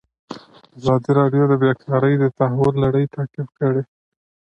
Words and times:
ازادي 0.79 1.11
راډیو 1.19 1.43
د 1.51 1.53
بیکاري 1.63 2.13
د 2.19 2.25
تحول 2.37 2.73
لړۍ 2.83 3.05
تعقیب 3.15 3.47
کړې. 3.59 3.83